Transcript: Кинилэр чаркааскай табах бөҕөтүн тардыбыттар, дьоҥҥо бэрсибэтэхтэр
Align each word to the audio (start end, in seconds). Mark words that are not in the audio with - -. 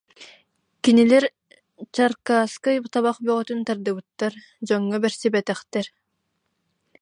Кинилэр 0.83 1.25
чаркааскай 1.95 2.75
табах 2.93 3.17
бөҕөтүн 3.25 3.59
тардыбыттар, 3.67 4.33
дьоҥҥо 4.67 4.97
бэрсибэтэхтэр 5.03 5.85